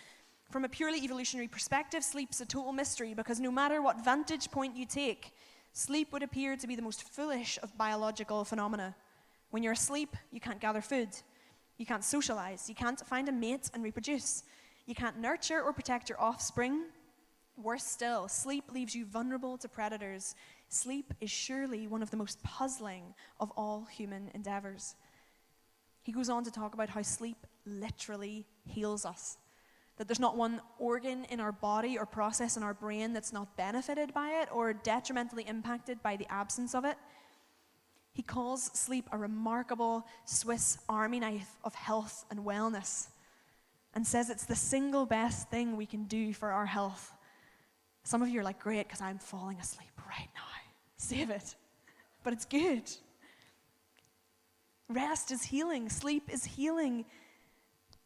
[0.50, 4.76] from a purely evolutionary perspective, sleep's a total mystery because no matter what vantage point
[4.76, 5.34] you take,
[5.72, 8.94] sleep would appear to be the most foolish of biological phenomena.
[9.48, 11.08] When you're asleep, you can't gather food.
[11.78, 12.68] You can't socialize.
[12.68, 14.44] You can't find a mate and reproduce.
[14.86, 16.84] You can't nurture or protect your offspring.
[17.56, 20.34] Worse still, sleep leaves you vulnerable to predators.
[20.68, 24.96] Sleep is surely one of the most puzzling of all human endeavors.
[26.02, 29.38] He goes on to talk about how sleep literally heals us.
[29.96, 33.56] That there's not one organ in our body or process in our brain that's not
[33.56, 36.96] benefited by it or detrimentally impacted by the absence of it.
[38.14, 43.08] He calls sleep a remarkable Swiss army knife of health and wellness
[43.92, 47.12] and says it's the single best thing we can do for our health.
[48.04, 50.42] Some of you are like, great, because I'm falling asleep right now.
[50.96, 51.54] Save it.
[52.22, 52.90] But it's good.
[54.88, 57.04] Rest is healing, sleep is healing.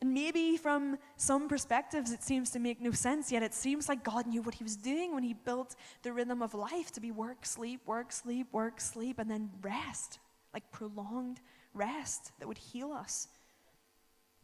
[0.00, 4.04] And maybe from some perspectives it seems to make no sense, yet it seems like
[4.04, 7.11] God knew what He was doing when He built the rhythm of life to be
[7.11, 10.20] work, sleep, work, sleep, work, sleep, and then rest,
[10.54, 11.40] like prolonged
[11.74, 13.28] rest that would heal us.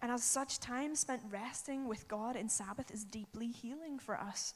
[0.02, 4.54] And as such, time spent resting with God in Sabbath is deeply healing for us.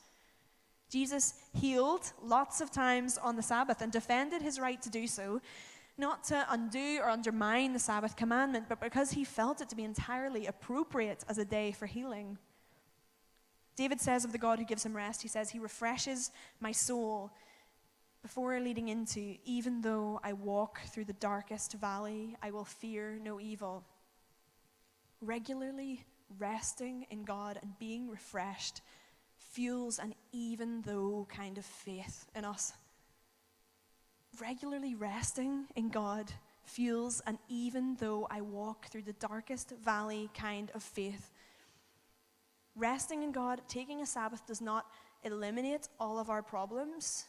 [0.90, 5.40] Jesus healed lots of times on the Sabbath and defended his right to do so,
[5.98, 9.84] not to undo or undermine the Sabbath commandment, but because he felt it to be
[9.84, 12.38] entirely appropriate as a day for healing.
[13.76, 16.30] David says of the God who gives him rest, he says, He refreshes
[16.61, 17.32] my soul
[18.22, 23.40] before leading into, even though I walk through the darkest valley, I will fear no
[23.40, 23.84] evil.
[25.20, 26.04] Regularly
[26.38, 28.82] resting in God and being refreshed
[29.37, 32.72] fuels an even though kind of faith in us.
[34.40, 36.33] Regularly resting in God
[36.64, 41.33] fuels an even though I walk through the darkest valley kind of faith.
[42.77, 44.87] Resting in God, taking a Sabbath does not
[45.24, 47.27] eliminate all of our problems.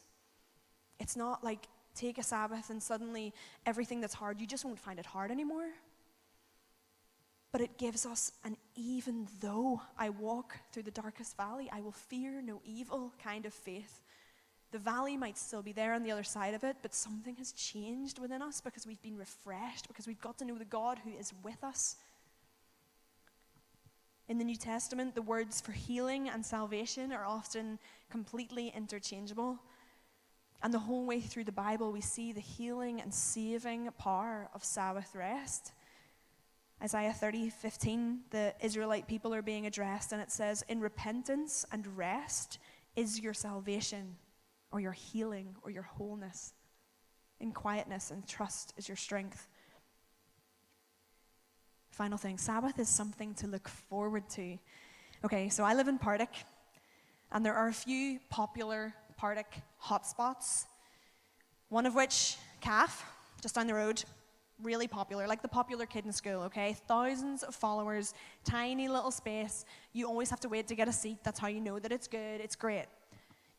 [1.00, 3.34] It's not like take a Sabbath and suddenly
[3.66, 5.70] everything that's hard, you just won't find it hard anymore.
[7.52, 11.92] But it gives us an even though I walk through the darkest valley, I will
[11.92, 14.04] fear no evil kind of faith.
[14.72, 17.52] The valley might still be there on the other side of it, but something has
[17.54, 21.12] changed within us because we've been refreshed, because we've got to know the God who
[21.12, 21.96] is with us.
[24.28, 27.80] In the New Testament, the words for healing and salvation are often
[28.12, 29.58] completely interchangeable.
[30.62, 34.64] And the whole way through the Bible, we see the healing and saving power of
[34.64, 35.72] Sabbath rest.
[36.82, 41.98] Isaiah 30, 15, the Israelite people are being addressed, and it says, In repentance and
[41.98, 42.60] rest
[42.96, 44.16] is your salvation,
[44.72, 46.54] or your healing, or your wholeness.
[47.40, 49.48] In quietness and trust is your strength.
[51.92, 54.58] Final thing Sabbath is something to look forward to.
[55.26, 56.34] Okay, so I live in Partick,
[57.32, 60.66] and there are a few popular Partick hotspots,
[61.70, 63.06] one of which, Kaf,
[63.42, 64.04] just down the road,
[64.62, 66.76] really popular, like the popular kid in school, okay?
[66.88, 69.66] Thousands of followers, tiny little space.
[69.94, 71.18] You always have to wait to get a seat.
[71.24, 72.42] That's how you know that it's good.
[72.42, 72.86] It's great.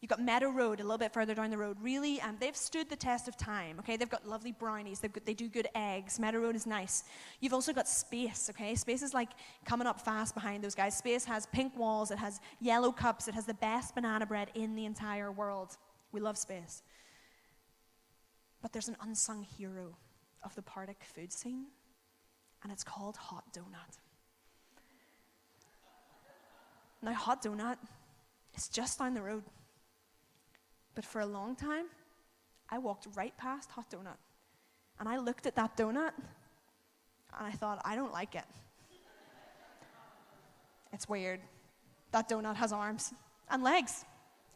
[0.01, 1.77] You've got Meadow Road a little bit further down the road.
[1.83, 3.99] Really, um, they've stood the test of time, okay?
[3.99, 5.01] They've got lovely brownies.
[5.01, 6.19] Got, they do good eggs.
[6.19, 7.05] Meadow Road is nice.
[7.41, 8.75] You've also got Space, okay?
[8.75, 9.29] Space is like
[9.67, 10.97] coming up fast behind those guys.
[10.97, 12.11] Space has pink walls.
[12.11, 13.29] It has yellow cups.
[13.29, 15.77] It has the best banana bread in the entire world.
[16.13, 16.83] We love Space.
[18.63, 19.97] But there's an unsung hero
[20.43, 21.67] of the Partick food scene,
[22.63, 23.99] and it's called Hot Donut.
[27.03, 27.77] Now, Hot Donut
[28.57, 29.43] is just down the road.
[30.95, 31.87] But for a long time,
[32.69, 34.19] I walked right past Hot Donut.
[34.99, 36.13] And I looked at that donut
[37.39, 38.45] and I thought, I don't like it.
[40.93, 41.41] It's weird.
[42.13, 43.15] That donut has arms
[43.49, 44.05] and legs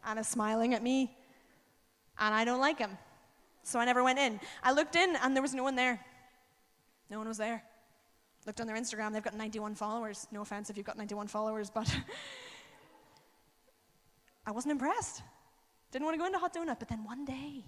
[0.04, 1.16] and is smiling at me.
[2.18, 2.98] And I don't like him.
[3.62, 4.38] So I never went in.
[4.62, 5.98] I looked in and there was no one there.
[7.08, 7.62] No one was there.
[8.46, 10.26] Looked on their Instagram, they've got 91 followers.
[10.30, 11.90] No offense if you've got 91 followers, but
[14.46, 15.22] I wasn't impressed.
[15.94, 16.80] Didn't want to go into Hot Donut.
[16.80, 17.64] But then one day,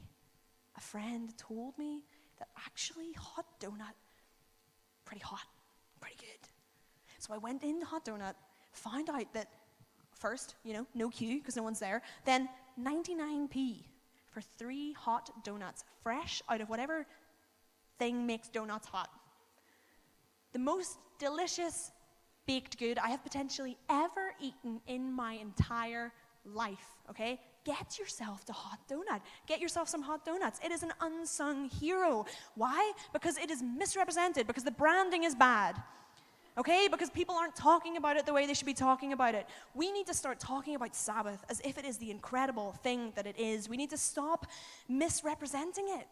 [0.77, 2.03] a friend told me
[2.41, 3.95] that actually Hot Donut,
[5.05, 5.47] pretty hot,
[6.01, 6.49] pretty good.
[7.21, 8.35] So I went into Hot Donut,
[8.73, 9.47] found out that
[10.13, 12.03] first, you know, no queue because no one's there.
[12.25, 12.49] Then
[12.83, 13.85] 99p
[14.33, 17.07] for three hot donuts, fresh out of whatever
[18.01, 19.09] thing makes donuts hot.
[20.53, 21.93] The most delicious
[22.45, 26.13] baked good I have potentially ever eaten in my entire
[26.45, 27.39] life, okay?
[27.67, 29.21] Get yourself the hot donut.
[29.47, 30.61] Get yourself some hot donuts.
[30.65, 32.25] It is an unsung hero.
[32.55, 32.93] Why?
[33.13, 35.75] Because it is misrepresented, because the branding is bad
[36.59, 36.89] okay?
[36.91, 39.47] Because people aren't talking about it the way they should be talking about it.
[39.75, 43.27] We need to start talking about Sabbath as if it is the incredible thing that
[43.27, 43.69] it is.
[43.69, 44.47] We need to stop
[44.89, 46.07] misrepresenting it.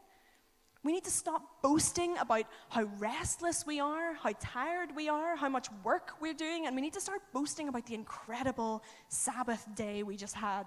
[0.82, 5.48] We need to stop boasting about how restless we are, how tired we are, how
[5.48, 10.02] much work we're doing, and we need to start boasting about the incredible Sabbath day
[10.02, 10.64] we just had.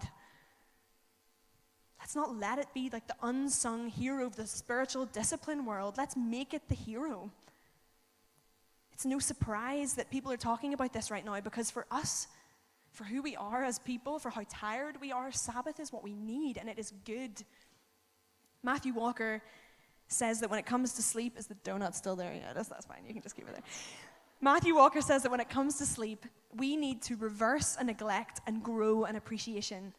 [2.07, 5.95] Let's not let it be like the unsung hero of the spiritual discipline world.
[5.97, 7.29] Let's make it the hero.
[8.93, 12.27] It's no surprise that people are talking about this right now because for us,
[12.93, 16.13] for who we are as people, for how tired we are, Sabbath is what we
[16.13, 17.43] need and it is good.
[18.63, 19.41] Matthew Walker
[20.07, 22.33] says that when it comes to sleep, is the donut still there?
[22.33, 22.99] Yeah, that's, that's fine.
[23.05, 23.63] You can just keep it there.
[24.39, 28.39] Matthew Walker says that when it comes to sleep, we need to reverse a neglect
[28.47, 29.91] and grow an appreciation.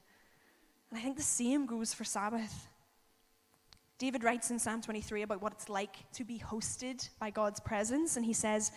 [0.91, 2.69] And I think the same goes for Sabbath.
[3.99, 8.17] David writes in Psalm 23 about what it's like to be hosted by God's presence,
[8.17, 8.71] and he says,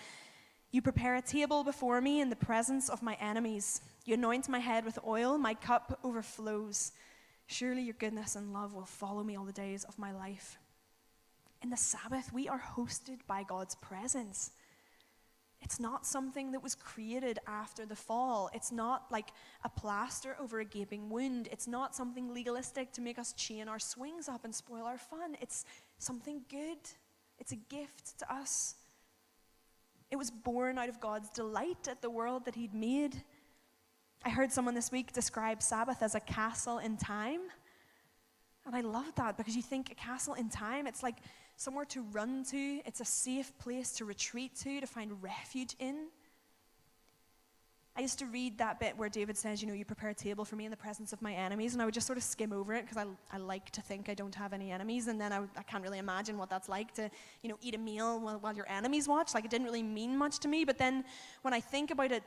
[0.71, 3.82] You prepare a table before me in the presence of my enemies.
[4.04, 6.91] You anoint my head with oil, my cup overflows.
[7.45, 10.58] Surely your goodness and love will follow me all the days of my life.
[11.62, 14.52] In the Sabbath, we are hosted by God's presence.
[15.62, 18.50] It's not something that was created after the fall.
[18.54, 19.30] It's not like
[19.63, 21.47] a plaster over a gaping wound.
[21.52, 25.38] It's not something legalistic to make us chain our swings up and spoil our fun.
[25.39, 25.65] It's
[26.00, 26.80] something good.
[27.39, 28.76] It's a gift to us.
[30.10, 33.24] It was born out of God's delight at the world that He'd made.
[34.26, 37.41] I heard someone this week describe Sabbath as a castle in time.
[38.65, 41.17] And I love that because you think a castle in time, it's like
[41.57, 46.07] somewhere to run to, it's a safe place to retreat to, to find refuge in.
[47.95, 50.45] I used to read that bit where David says, you know, you prepare a table
[50.45, 52.53] for me in the presence of my enemies, and I would just sort of skim
[52.53, 55.33] over it because I, I like to think I don't have any enemies, and then
[55.33, 57.11] I, I can't really imagine what that's like to,
[57.43, 59.33] you know, eat a meal while, while your enemies watch.
[59.33, 61.03] Like, it didn't really mean much to me, but then
[61.41, 62.23] when I think about it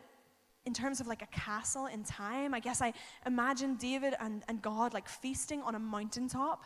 [0.66, 2.92] in terms of like a castle in time, I guess I
[3.26, 6.64] imagine David and, and God like feasting on a mountaintop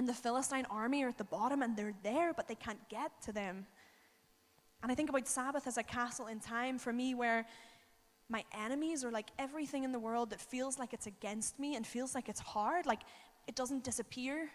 [0.00, 3.12] and the Philistine army are at the bottom and they're there, but they can't get
[3.20, 3.66] to them.
[4.82, 7.44] And I think about Sabbath as a castle in time for me where
[8.30, 11.86] my enemies are like everything in the world that feels like it's against me and
[11.86, 12.86] feels like it's hard.
[12.86, 13.00] Like
[13.46, 14.48] it doesn't disappear,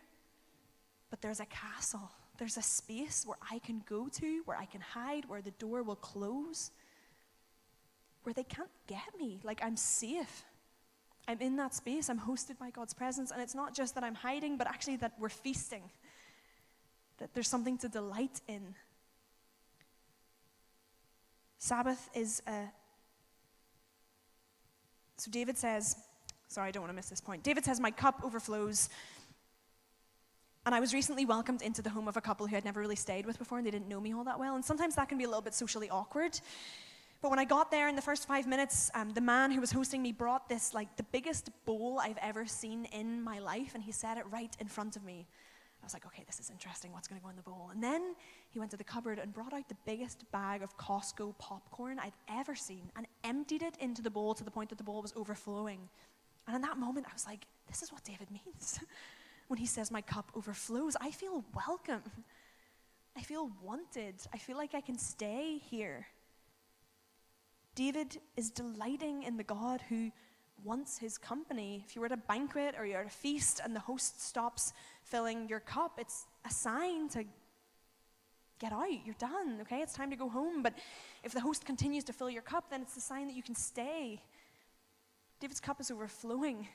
[1.12, 2.10] but there's a castle.
[2.39, 5.84] There's a space where I can go to, where I can hide, where the door
[5.84, 6.71] will close,
[8.23, 9.41] where they can't get me.
[9.43, 10.43] Like I'm safe.
[11.27, 14.15] I'm in that space, I'm hosted by God's presence, and it's not just that I'm
[14.15, 15.83] hiding, but actually that we're feasting,
[17.17, 18.75] that there's something to delight in.
[21.57, 22.65] Sabbath is a.
[25.17, 25.95] So David says,
[26.47, 27.43] sorry, I don't want to miss this point.
[27.43, 28.89] David says, My cup overflows.
[30.65, 32.95] And I was recently welcomed into the home of a couple who I'd never really
[32.95, 34.55] stayed with before, and they didn't know me all that well.
[34.55, 36.39] And sometimes that can be a little bit socially awkward.
[37.21, 39.71] But when I got there in the first five minutes, um, the man who was
[39.71, 43.84] hosting me brought this, like, the biggest bowl I've ever seen in my life, and
[43.84, 45.25] he set it right in front of me.
[45.82, 46.91] I was like, okay, this is interesting.
[46.91, 47.69] What's going to go in the bowl?
[47.71, 48.15] And then
[48.49, 52.13] he went to the cupboard and brought out the biggest bag of Costco popcorn I'd
[52.28, 55.13] ever seen and emptied it into the bowl to the point that the bowl was
[55.15, 55.88] overflowing.
[56.47, 58.80] And in that moment, I was like, this is what David means.
[59.47, 62.01] when he says, my cup overflows, I feel welcome.
[63.15, 64.15] I feel wanted.
[64.34, 66.08] I feel like I can stay here.
[67.75, 70.11] David is delighting in the God who
[70.63, 71.83] wants his company.
[71.85, 74.73] If you were at a banquet or you're at a feast and the host stops
[75.03, 77.25] filling your cup, it's a sign to
[78.59, 78.88] get out.
[79.05, 79.81] You're done, okay?
[79.81, 80.63] It's time to go home.
[80.63, 80.73] But
[81.23, 83.55] if the host continues to fill your cup, then it's a sign that you can
[83.55, 84.21] stay.
[85.39, 86.67] David's cup is overflowing.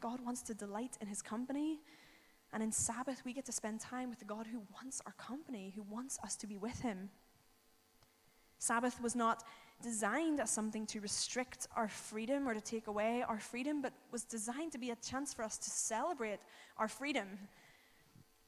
[0.00, 1.80] God wants to delight in his company.
[2.52, 5.72] And in Sabbath, we get to spend time with the God who wants our company,
[5.74, 7.10] who wants us to be with him.
[8.58, 9.42] Sabbath was not
[9.82, 14.24] designed as something to restrict our freedom or to take away our freedom, but was
[14.24, 16.40] designed to be a chance for us to celebrate
[16.78, 17.38] our freedom.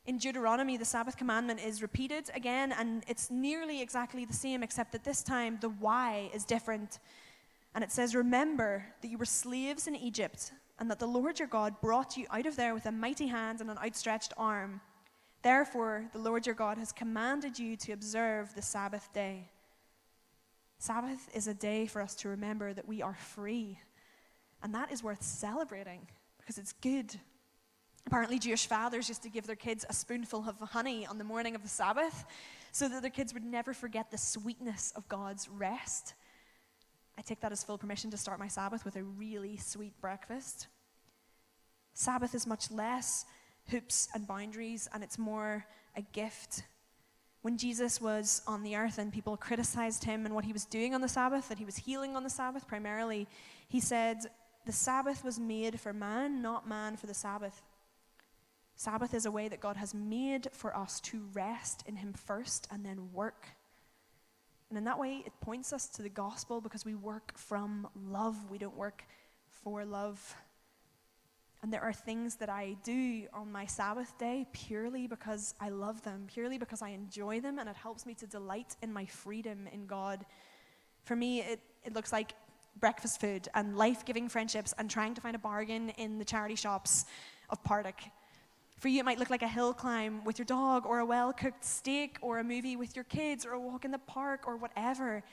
[0.07, 4.93] In Deuteronomy, the Sabbath commandment is repeated again, and it's nearly exactly the same, except
[4.93, 7.01] that this time the why is different.
[7.75, 11.49] And it says, Remember that you were slaves in Egypt, and that the Lord your
[11.49, 14.81] God brought you out of there with a mighty hand and an outstretched arm.
[15.43, 19.51] Therefore, the Lord your God has commanded you to observe the Sabbath day.
[20.79, 23.79] Sabbath is a day for us to remember that we are free.
[24.63, 26.07] And that is worth celebrating
[26.39, 27.15] because it's good.
[28.07, 31.55] Apparently, Jewish fathers used to give their kids a spoonful of honey on the morning
[31.55, 32.25] of the Sabbath
[32.73, 36.15] so that their kids would never forget the sweetness of God's rest.
[37.19, 40.69] I take that as full permission to start my Sabbath with a really sweet breakfast.
[41.95, 43.25] Sabbath is much less
[43.71, 45.65] hoops and boundaries, and it's more
[45.97, 46.63] a gift
[47.47, 50.97] when Jesus was on the earth and people criticized him and what he was doing
[50.97, 53.29] on the Sabbath, that he was healing on the Sabbath primarily,
[53.69, 54.19] he said,
[54.65, 57.63] The Sabbath was made for man, not man for the Sabbath.
[58.75, 62.67] Sabbath is a way that God has made for us to rest in him first
[62.69, 63.47] and then work.
[64.69, 68.51] And in that way, it points us to the gospel because we work from love.
[68.51, 69.05] We don't work
[69.63, 70.35] for love.
[71.67, 76.01] And there are things that I do on my Sabbath day purely because I love
[76.03, 79.67] them, purely because I enjoy them, and it helps me to delight in my freedom
[79.73, 80.25] in God.
[81.03, 82.35] For me, it, it looks like
[82.79, 86.55] breakfast food and life giving friendships and trying to find a bargain in the charity
[86.55, 87.05] shops
[87.51, 88.13] of Partick.
[88.79, 91.33] For you, it might look like a hill climb with your dog, or a well
[91.33, 94.57] cooked steak, or a movie with your kids, or a walk in the park, or
[94.57, 95.25] whatever.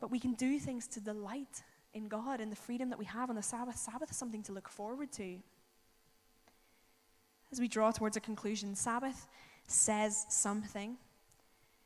[0.00, 1.62] But we can do things to delight
[1.94, 3.76] in God and the freedom that we have on the Sabbath.
[3.76, 5.38] Sabbath is something to look forward to.
[7.50, 9.26] As we draw towards a conclusion, Sabbath
[9.66, 10.96] says something.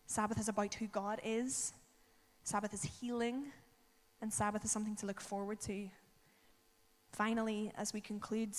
[0.07, 1.73] Sabbath is about who God is,
[2.45, 3.45] Sabbath is healing,
[4.21, 5.89] and Sabbath is something to look forward to.
[7.13, 8.51] Finally, as we conclude,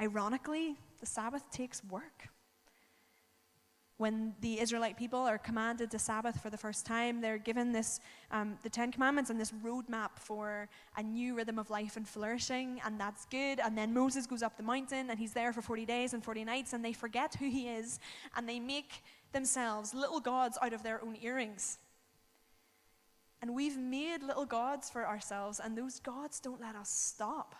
[0.00, 2.28] ironically, the Sabbath takes work.
[3.96, 8.00] When the Israelite people are commanded to Sabbath for the first time, they're given this,
[8.32, 12.80] um, the Ten Commandments and this roadmap for a new rhythm of life and flourishing,
[12.84, 13.60] and that's good.
[13.60, 16.44] And then Moses goes up the mountain and he's there for 40 days and 40
[16.44, 18.00] nights, and they forget who he is,
[18.36, 21.78] and they make themselves little gods out of their own earrings.
[23.40, 27.54] And we've made little gods for ourselves, and those gods don't let us stop.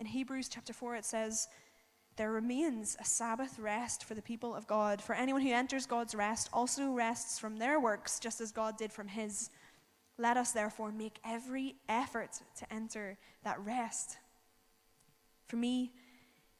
[0.00, 1.46] In Hebrews chapter 4, it says,
[2.16, 5.02] there remains a Sabbath rest for the people of God.
[5.02, 8.92] For anyone who enters God's rest also rests from their works, just as God did
[8.92, 9.50] from his.
[10.16, 14.18] Let us therefore make every effort to enter that rest.
[15.48, 15.92] For me,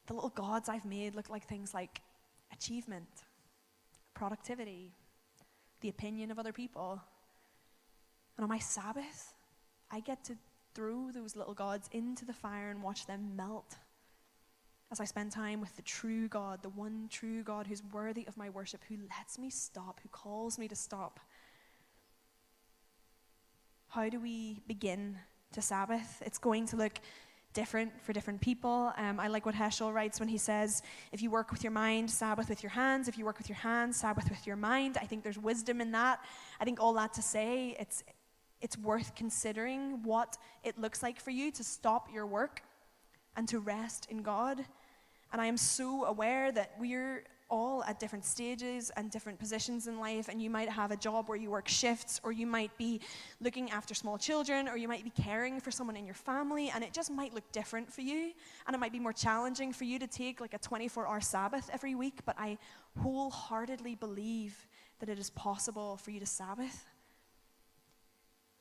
[0.07, 2.01] the little gods I've made look like things like
[2.53, 3.07] achievement,
[4.13, 4.93] productivity,
[5.83, 7.01] the opinion of other people.
[8.37, 9.35] And on my Sabbath,
[9.91, 10.37] I get to
[10.75, 13.77] throw those little gods into the fire and watch them melt
[14.93, 18.37] as I spend time with the true God, the one true God who's worthy of
[18.37, 21.21] my worship, who lets me stop, who calls me to stop.
[23.89, 25.17] How do we begin
[25.53, 26.23] to Sabbath?
[26.25, 26.99] It's going to look
[27.55, 28.93] different for different people.
[28.97, 30.83] Um, I like what Heschel writes when he says,
[31.13, 33.09] if you work with your mind, Sabbath with your hands.
[33.09, 34.99] If you work with your hands, Sabbath with your mind.
[35.01, 36.21] I think there's wisdom in that.
[36.61, 38.03] I think all that to say, it's,
[38.61, 42.63] it's worth considering what it looks like for you to stop your work
[43.37, 44.65] and to rest in God
[45.35, 49.99] and I am so aware that we're all at different stages and different positions in
[49.99, 53.01] life, and you might have a job where you work shifts, or you might be
[53.41, 56.85] looking after small children, or you might be caring for someone in your family, and
[56.85, 58.31] it just might look different for you.
[58.69, 61.69] And it might be more challenging for you to take like a 24 hour Sabbath
[61.73, 62.57] every week, but I
[63.03, 64.69] wholeheartedly believe
[65.01, 66.87] that it is possible for you to Sabbath.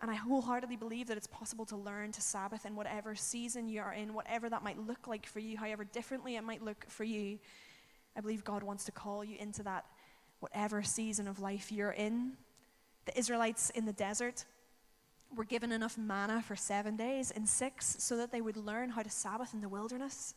[0.04, 3.80] And I wholeheartedly believe that it's possible to learn to Sabbath in whatever season you
[3.80, 7.06] are in, whatever that might look like for you, however differently it might look for
[7.06, 7.40] you.
[8.14, 9.86] I believe God wants to call you into that,
[10.42, 12.34] whatever season of life you're in.
[13.06, 14.44] The Israelites in the desert
[15.34, 19.04] were given enough manna for seven days in six so that they would learn how
[19.04, 20.36] to Sabbath in the wilderness,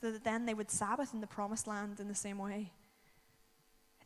[0.00, 2.72] so that then they would Sabbath in the promised land in the same way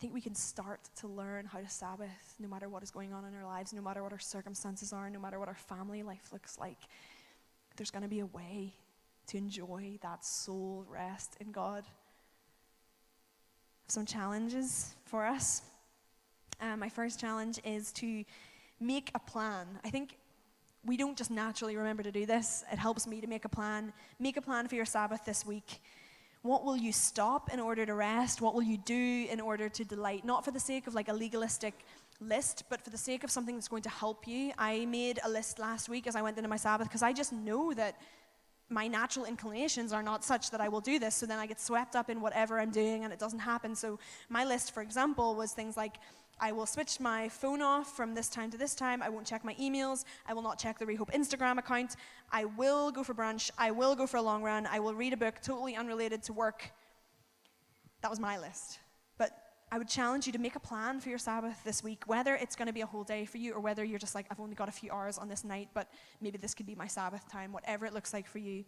[0.02, 3.24] think we can start to learn how to Sabbath no matter what is going on
[3.24, 6.32] in our lives, no matter what our circumstances are, no matter what our family life
[6.32, 6.78] looks like.
[7.76, 8.74] There's going to be a way
[9.28, 11.84] to enjoy that soul rest in God.
[13.86, 15.62] Some challenges for us.
[16.60, 18.24] Um, my first challenge is to
[18.80, 19.68] make a plan.
[19.84, 20.16] I think
[20.84, 22.64] we don't just naturally remember to do this.
[22.72, 23.92] It helps me to make a plan.
[24.18, 25.80] Make a plan for your Sabbath this week.
[26.42, 28.40] What will you stop in order to rest?
[28.40, 30.24] What will you do in order to delight?
[30.24, 31.74] Not for the sake of like a legalistic
[32.20, 34.52] list, but for the sake of something that's going to help you.
[34.58, 37.32] I made a list last week as I went into my Sabbath because I just
[37.32, 37.96] know that
[38.68, 41.14] my natural inclinations are not such that I will do this.
[41.14, 43.76] So then I get swept up in whatever I'm doing and it doesn't happen.
[43.76, 45.96] So my list, for example, was things like
[46.42, 49.00] I will switch my phone off from this time to this time.
[49.00, 50.04] I won't check my emails.
[50.26, 51.94] I will not check the Rehope Instagram account.
[52.32, 53.52] I will go for brunch.
[53.56, 54.66] I will go for a long run.
[54.66, 56.72] I will read a book totally unrelated to work.
[58.00, 58.80] That was my list.
[59.18, 59.30] But
[59.70, 62.56] I would challenge you to make a plan for your Sabbath this week, whether it's
[62.56, 64.56] going to be a whole day for you or whether you're just like, I've only
[64.56, 67.52] got a few hours on this night, but maybe this could be my Sabbath time,
[67.52, 68.64] whatever it looks like for you.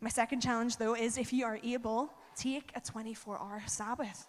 [0.00, 4.28] My second challenge, though, is if you are able, take a 24 hour Sabbath.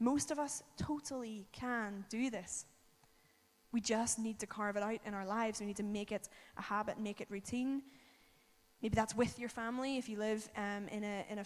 [0.00, 2.66] Most of us totally can do this.
[3.72, 5.60] We just need to carve it out in our lives.
[5.60, 7.82] We need to make it a habit, make it routine.
[8.80, 11.44] Maybe that's with your family if you live um, in, a, in a,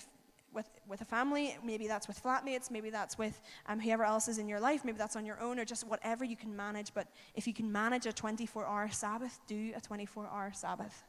[0.52, 1.56] with, with a family.
[1.64, 2.70] Maybe that's with flatmates.
[2.70, 4.84] Maybe that's with um, whoever else is in your life.
[4.84, 6.94] Maybe that's on your own or just whatever you can manage.
[6.94, 11.04] But if you can manage a 24 hour Sabbath, do a 24 hour Sabbath.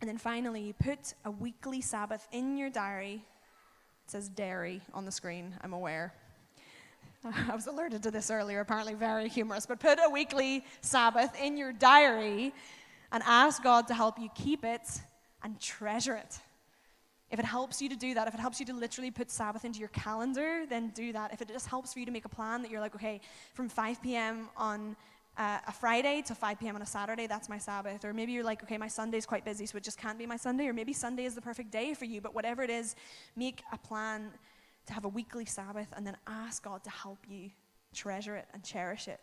[0.00, 3.24] And then finally, you put a weekly Sabbath in your diary.
[4.04, 6.14] It says dairy on the screen, I'm aware.
[7.48, 11.56] I was alerted to this earlier, apparently very humorous, but put a weekly Sabbath in
[11.56, 12.52] your diary
[13.10, 14.88] and ask God to help you keep it
[15.42, 16.38] and treasure it.
[17.30, 19.64] If it helps you to do that, if it helps you to literally put Sabbath
[19.64, 21.32] into your calendar, then do that.
[21.32, 23.20] If it just helps for you to make a plan that you're like, okay,
[23.52, 24.48] from 5 p.m.
[24.56, 24.96] on
[25.36, 26.76] uh, a Friday to 5 p.m.
[26.76, 28.04] on a Saturday, that's my Sabbath.
[28.04, 30.36] Or maybe you're like, okay, my Sunday's quite busy, so it just can't be my
[30.36, 30.68] Sunday.
[30.68, 32.20] Or maybe Sunday is the perfect day for you.
[32.22, 32.96] But whatever it is,
[33.36, 34.30] make a plan
[34.88, 37.50] to have a weekly Sabbath and then ask God to help you
[37.94, 39.20] treasure it and cherish it.